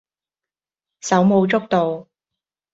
[1.01, 2.07] 手舞足蹈